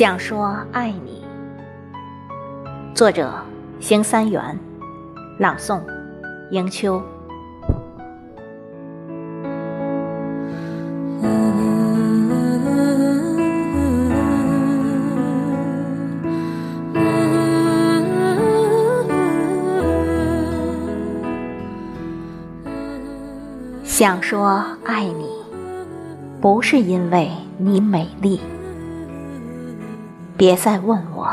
[0.00, 1.22] 想说爱你，
[2.94, 3.34] 作者：
[3.80, 4.58] 邢三元，
[5.38, 5.78] 朗诵：
[6.52, 7.02] 迎秋。
[23.84, 25.28] 想说爱你，
[26.40, 28.40] 不是因为你美丽。
[30.40, 31.28] 别再问我，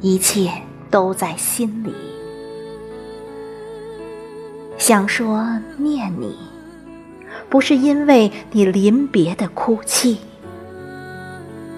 [0.00, 0.50] 一切
[0.90, 1.92] 都在心里。
[4.78, 6.34] 想说念你，
[7.50, 10.16] 不是因为你临别的哭泣。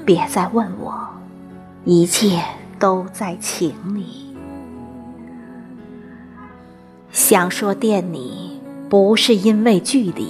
[0.04, 1.08] 别再问我，
[1.84, 2.40] 一切
[2.78, 4.32] 都在情里。
[7.10, 10.28] 想说惦你，不是因为距离。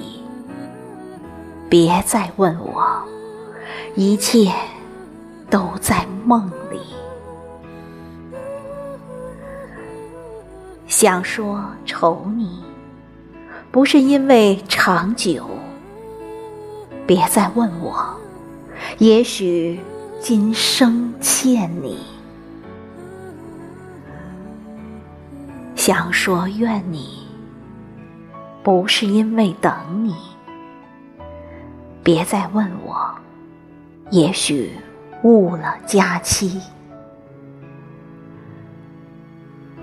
[1.69, 3.03] 别再问我，
[3.95, 4.51] 一切。
[5.51, 6.81] 都在梦里，
[10.87, 12.63] 想说愁你，
[13.71, 15.47] 不是因为长久。
[17.07, 18.15] 别再问我，
[18.99, 19.81] 也许
[20.21, 21.99] 今生欠你。
[25.75, 27.27] 想说怨你，
[28.63, 29.73] 不是因为等
[30.05, 30.15] 你。
[32.03, 33.11] 别再问我，
[34.11, 34.73] 也许。
[35.23, 36.61] 误了佳期，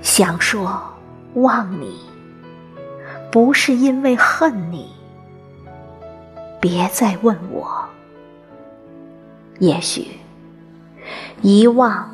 [0.01, 0.81] 想说
[1.33, 1.99] 忘你，
[3.31, 4.93] 不是因为恨你。
[6.61, 7.85] 别再问我，
[9.59, 10.07] 也许
[11.41, 12.09] 遗忘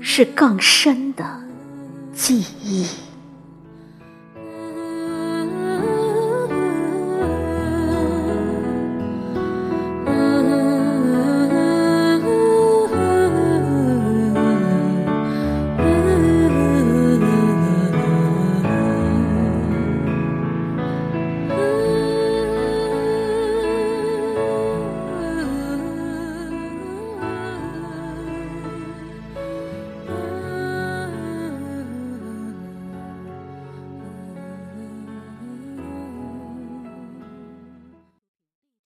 [0.00, 1.24] 是更深的
[2.14, 2.86] 记忆。